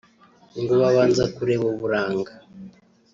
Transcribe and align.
ngo 0.61 0.73
babanza 0.81 1.23
kureba 1.35 1.65
uburanga 1.73 2.31